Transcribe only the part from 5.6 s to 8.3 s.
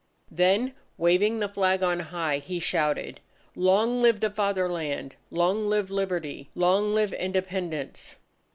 live Liberty! Long live Independence!"